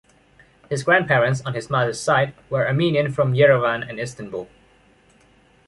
His 0.67 0.81
grandparents 0.81 1.41
on 1.41 1.53
his 1.53 1.69
mother’s 1.69 1.99
side 2.01 2.33
were 2.49 2.65
Armenian 2.65 3.11
from 3.13 3.33
Yerevan 3.35 3.87
and 3.87 3.99
Istanbul. 3.99 4.49